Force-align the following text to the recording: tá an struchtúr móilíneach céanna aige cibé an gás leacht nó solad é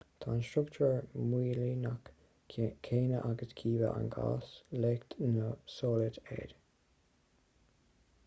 tá 0.23 0.27
an 0.35 0.39
struchtúr 0.45 0.95
móilíneach 1.31 2.07
céanna 2.55 3.19
aige 3.27 3.47
cibé 3.59 3.89
an 3.91 4.09
gás 4.15 4.49
leacht 4.85 5.15
nó 5.35 5.49
solad 5.77 6.17
é 6.39 6.41